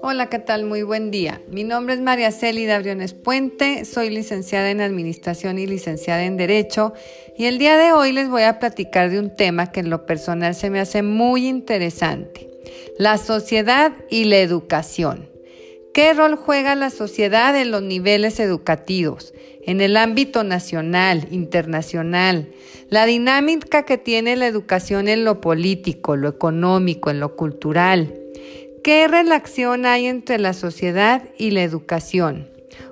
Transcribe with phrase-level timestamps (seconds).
[0.00, 0.64] Hola, ¿qué tal?
[0.64, 1.42] Muy buen día.
[1.48, 6.92] Mi nombre es María Célida Briones Puente, soy licenciada en Administración y licenciada en Derecho
[7.36, 10.06] y el día de hoy les voy a platicar de un tema que en lo
[10.06, 12.48] personal se me hace muy interesante,
[12.96, 15.28] la sociedad y la educación.
[15.92, 22.52] ¿Qué rol juega la sociedad en los niveles educativos, en el ámbito nacional, internacional?
[22.88, 28.14] La dinámica que tiene la educación en lo político, lo económico, en lo cultural
[28.82, 32.48] ¿Qué relación hay entre la sociedad y la educación?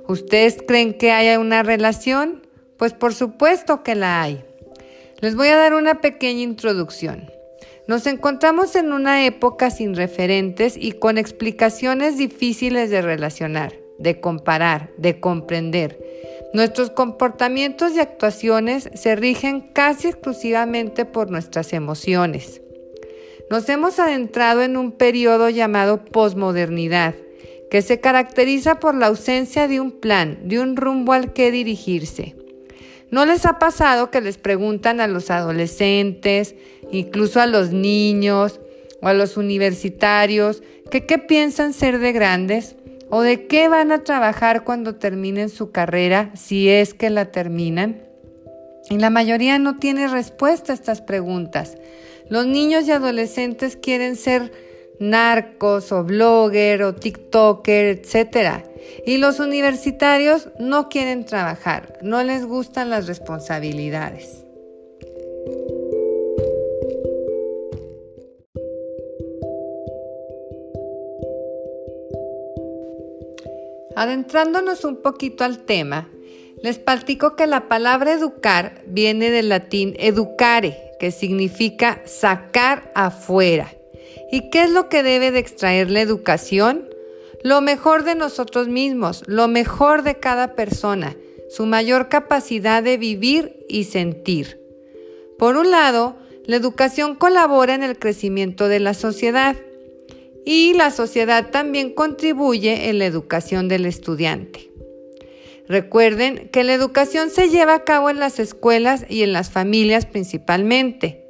[0.09, 2.47] ¿Ustedes creen que haya una relación?
[2.77, 4.45] Pues por supuesto que la hay.
[5.21, 7.31] Les voy a dar una pequeña introducción.
[7.89, 14.91] Nos encontramos en una época sin referentes y con explicaciones difíciles de relacionar, de comparar,
[14.99, 15.99] de comprender.
[16.53, 22.61] Nuestros comportamientos y actuaciones se rigen casi exclusivamente por nuestras emociones.
[23.49, 27.15] Nos hemos adentrado en un periodo llamado posmodernidad,
[27.71, 32.35] que se caracteriza por la ausencia de un plan, de un rumbo al que dirigirse.
[33.13, 36.57] ¿No les ha pasado que les preguntan a los adolescentes,
[36.91, 38.59] incluso a los niños
[39.01, 42.75] o a los universitarios, que qué piensan ser de grandes
[43.11, 48.03] o de qué van a trabajar cuando terminen su carrera, si es que la terminan?
[48.91, 51.77] Y la mayoría no tiene respuesta a estas preguntas.
[52.29, 54.53] Los niños y adolescentes quieren ser
[54.99, 58.65] narcos o blogger o tiktoker, etc.
[59.05, 64.43] Y los universitarios no quieren trabajar, no les gustan las responsabilidades.
[73.95, 76.11] Adentrándonos un poquito al tema,
[76.63, 83.73] les platico que la palabra educar viene del latín educare, que significa sacar afuera.
[84.31, 86.89] ¿Y qué es lo que debe de extraer la educación?
[87.43, 91.17] Lo mejor de nosotros mismos, lo mejor de cada persona,
[91.49, 94.61] su mayor capacidad de vivir y sentir.
[95.39, 99.57] Por un lado, la educación colabora en el crecimiento de la sociedad
[100.45, 104.71] y la sociedad también contribuye en la educación del estudiante.
[105.69, 110.07] Recuerden que la educación se lleva a cabo en las escuelas y en las familias
[110.07, 111.25] principalmente,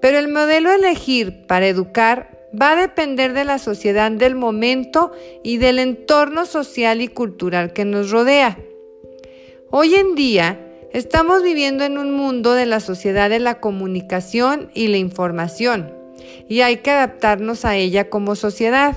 [0.00, 5.12] pero el modelo a elegir para educar va a depender de la sociedad del momento
[5.44, 8.58] y del entorno social y cultural que nos rodea.
[9.70, 10.58] Hoy en día
[10.92, 15.92] estamos viviendo en un mundo de la sociedad de la comunicación y la información,
[16.48, 18.96] y hay que adaptarnos a ella como sociedad.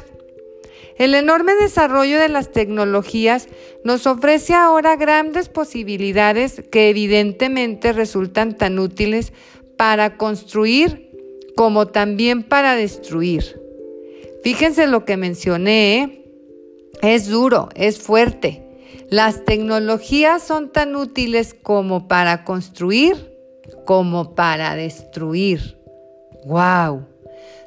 [0.98, 3.48] El enorme desarrollo de las tecnologías
[3.84, 9.34] nos ofrece ahora grandes posibilidades que evidentemente resultan tan útiles
[9.78, 11.10] para construir
[11.56, 13.60] como también para destruir.
[14.44, 16.26] Fíjense lo que mencioné, ¿eh?
[17.02, 18.64] es duro, es fuerte.
[19.10, 23.32] Las tecnologías son tan útiles como para construir
[23.86, 25.78] como para destruir.
[26.46, 27.11] ¡Wow!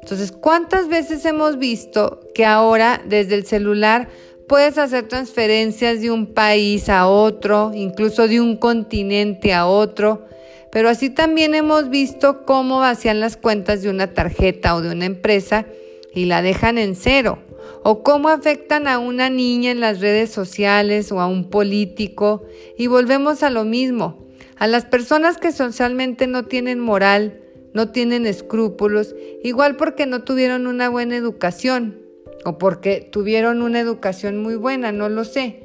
[0.01, 4.07] Entonces, ¿cuántas veces hemos visto que ahora desde el celular
[4.47, 10.25] puedes hacer transferencias de un país a otro, incluso de un continente a otro?
[10.71, 15.05] Pero así también hemos visto cómo vacían las cuentas de una tarjeta o de una
[15.05, 15.65] empresa
[16.13, 17.39] y la dejan en cero.
[17.81, 22.43] O cómo afectan a una niña en las redes sociales o a un político.
[22.77, 24.27] Y volvemos a lo mismo.
[24.57, 27.41] A las personas que socialmente no tienen moral,
[27.75, 32.01] no tienen escrúpulos, igual porque no tuvieron una buena educación
[32.45, 35.59] o porque tuvieron una educación muy buena, no lo sé,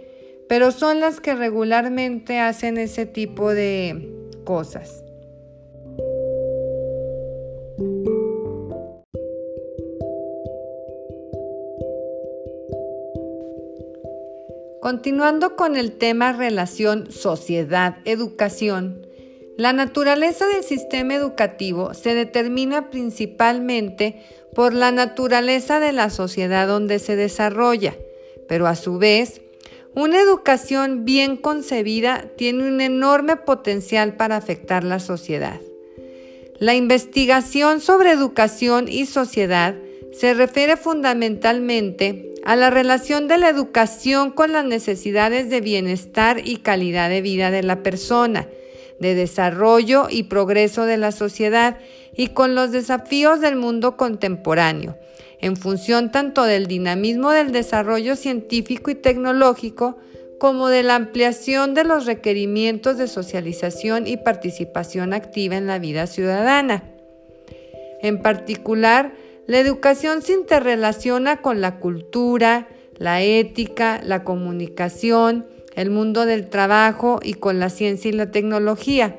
[0.48, 4.12] pero son las que regularmente hacen ese tipo de
[4.44, 5.04] cosas.
[14.82, 19.06] Continuando con el tema relación sociedad-educación,
[19.60, 24.22] la naturaleza del sistema educativo se determina principalmente
[24.54, 27.94] por la naturaleza de la sociedad donde se desarrolla,
[28.48, 29.42] pero a su vez,
[29.94, 35.60] una educación bien concebida tiene un enorme potencial para afectar la sociedad.
[36.58, 39.74] La investigación sobre educación y sociedad
[40.18, 46.56] se refiere fundamentalmente a la relación de la educación con las necesidades de bienestar y
[46.56, 48.48] calidad de vida de la persona,
[49.00, 51.78] de desarrollo y progreso de la sociedad
[52.14, 54.96] y con los desafíos del mundo contemporáneo,
[55.40, 59.96] en función tanto del dinamismo del desarrollo científico y tecnológico
[60.38, 66.06] como de la ampliación de los requerimientos de socialización y participación activa en la vida
[66.06, 66.84] ciudadana.
[68.02, 69.12] En particular,
[69.46, 75.46] la educación se interrelaciona con la cultura, la ética, la comunicación,
[75.80, 79.16] el mundo del trabajo y con la ciencia y la tecnología.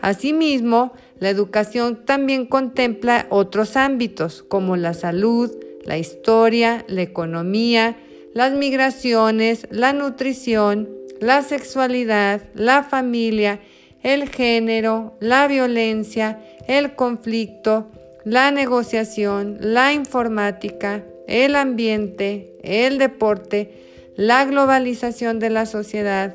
[0.00, 5.50] Asimismo, la educación también contempla otros ámbitos como la salud,
[5.84, 7.96] la historia, la economía,
[8.32, 10.88] las migraciones, la nutrición,
[11.20, 13.58] la sexualidad, la familia,
[14.04, 17.90] el género, la violencia, el conflicto,
[18.24, 23.87] la negociación, la informática, el ambiente, el deporte,
[24.18, 26.34] la globalización de la sociedad,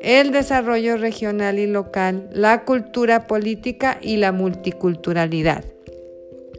[0.00, 5.64] el desarrollo regional y local, la cultura política y la multiculturalidad.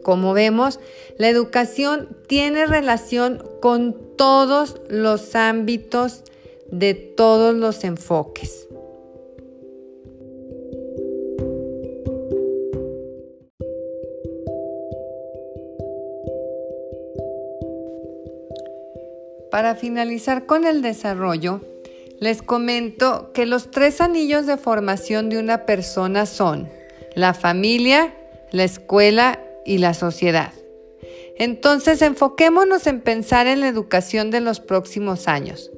[0.02, 0.78] Como vemos,
[1.16, 6.24] la educación tiene relación con todos los ámbitos
[6.70, 8.65] de todos los enfoques.
[19.56, 21.62] Para finalizar con el desarrollo,
[22.20, 26.68] les comento que los tres anillos de formación de una persona son
[27.14, 28.14] la familia,
[28.52, 30.52] la escuela y la sociedad.
[31.38, 35.70] Entonces enfoquémonos en pensar en la educación de los próximos años,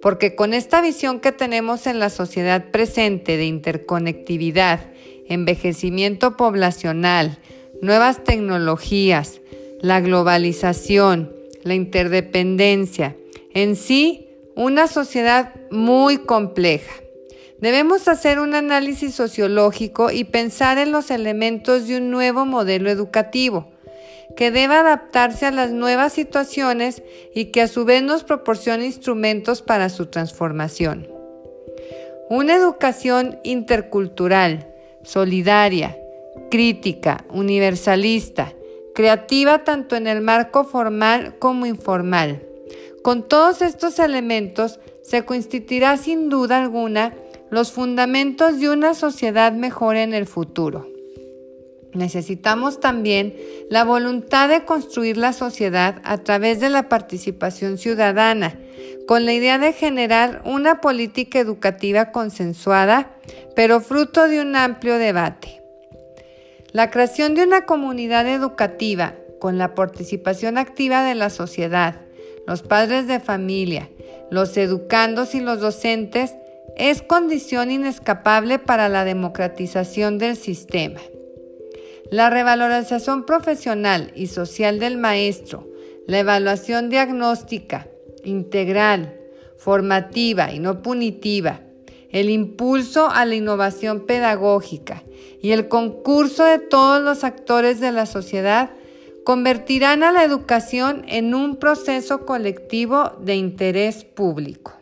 [0.00, 4.92] porque con esta visión que tenemos en la sociedad presente de interconectividad,
[5.28, 7.38] envejecimiento poblacional,
[7.82, 9.40] nuevas tecnologías,
[9.80, 11.35] la globalización,
[11.66, 13.16] la interdependencia,
[13.52, 16.92] en sí una sociedad muy compleja.
[17.58, 23.70] Debemos hacer un análisis sociológico y pensar en los elementos de un nuevo modelo educativo,
[24.36, 27.02] que deba adaptarse a las nuevas situaciones
[27.34, 31.08] y que a su vez nos proporcione instrumentos para su transformación.
[32.28, 34.66] Una educación intercultural,
[35.02, 35.96] solidaria,
[36.50, 38.52] crítica, universalista,
[38.96, 42.42] creativa tanto en el marco formal como informal.
[43.02, 47.14] Con todos estos elementos se constituirá sin duda alguna
[47.50, 50.88] los fundamentos de una sociedad mejor en el futuro.
[51.92, 53.36] Necesitamos también
[53.68, 58.58] la voluntad de construir la sociedad a través de la participación ciudadana,
[59.06, 63.10] con la idea de generar una política educativa consensuada,
[63.54, 65.65] pero fruto de un amplio debate.
[66.76, 72.02] La creación de una comunidad educativa con la participación activa de la sociedad,
[72.46, 73.88] los padres de familia,
[74.30, 76.34] los educandos y los docentes
[76.76, 81.00] es condición inescapable para la democratización del sistema.
[82.10, 85.66] La revalorización profesional y social del maestro,
[86.06, 87.88] la evaluación diagnóstica,
[88.22, 89.18] integral,
[89.56, 91.62] formativa y no punitiva,
[92.10, 95.02] el impulso a la innovación pedagógica
[95.42, 98.70] y el concurso de todos los actores de la sociedad
[99.24, 104.72] convertirán a la educación en un proceso colectivo de interés público.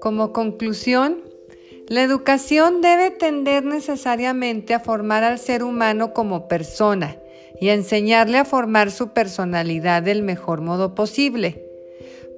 [0.00, 1.25] Como conclusión,
[1.88, 7.16] la educación debe tender necesariamente a formar al ser humano como persona
[7.60, 11.62] y a enseñarle a formar su personalidad del mejor modo posible.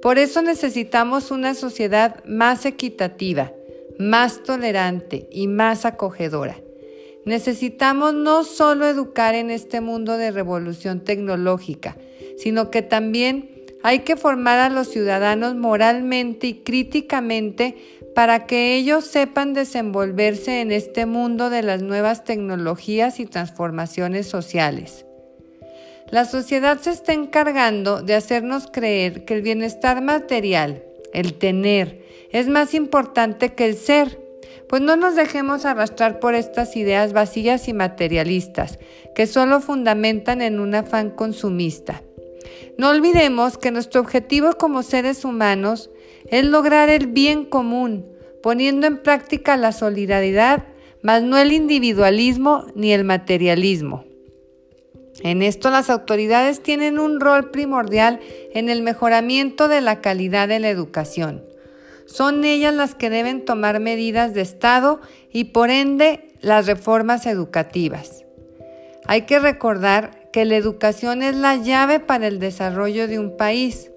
[0.01, 3.51] Por eso necesitamos una sociedad más equitativa,
[3.97, 6.57] más tolerante y más acogedora.
[7.25, 11.97] Necesitamos no solo educar en este mundo de revolución tecnológica,
[12.37, 17.77] sino que también hay que formar a los ciudadanos moralmente y críticamente
[18.19, 25.05] para que ellos sepan desenvolverse en este mundo de las nuevas tecnologías y transformaciones sociales.
[26.09, 30.83] La sociedad se está encargando de hacernos creer que el bienestar material,
[31.13, 34.19] el tener, es más importante que el ser.
[34.67, 38.79] Pues no nos dejemos arrastrar por estas ideas vacías y materialistas,
[39.15, 42.03] que solo fundamentan en un afán consumista.
[42.77, 45.89] No olvidemos que nuestro objetivo como seres humanos
[46.29, 48.05] es lograr el bien común,
[48.41, 50.65] poniendo en práctica la solidaridad,
[51.01, 54.05] mas no el individualismo ni el materialismo.
[55.21, 58.19] En esto las autoridades tienen un rol primordial
[58.53, 61.43] en el mejoramiento de la calidad de la educación.
[62.05, 68.25] Son ellas las que deben tomar medidas de Estado y por ende las reformas educativas.
[69.05, 73.91] Hay que recordar que la educación es la llave para el desarrollo de un país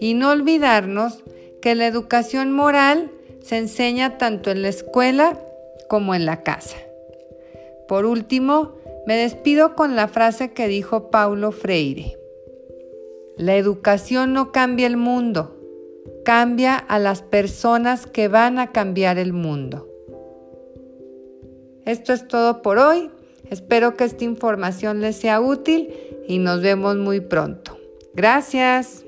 [0.00, 1.24] y no olvidarnos
[1.60, 3.10] que la educación moral
[3.42, 5.38] se enseña tanto en la escuela
[5.88, 6.76] como en la casa.
[7.88, 8.74] Por último,
[9.06, 12.16] me despido con la frase que dijo Paulo Freire.
[13.36, 15.56] La educación no cambia el mundo,
[16.24, 19.88] cambia a las personas que van a cambiar el mundo.
[21.84, 23.10] Esto es todo por hoy.
[23.48, 25.92] Espero que esta información les sea útil
[26.28, 27.76] y nos vemos muy pronto.
[28.14, 29.04] Gracias.